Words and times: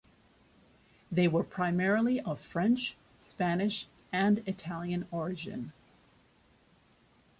They 1.11 1.27
were 1.27 1.43
primarily 1.43 2.19
of 2.21 2.39
French, 2.39 2.97
Spanish 3.19 3.85
and 4.11 4.39
Italian 4.47 5.07
origin. 5.11 5.73